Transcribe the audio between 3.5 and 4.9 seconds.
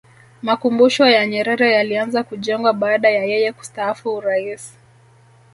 kustaafu urais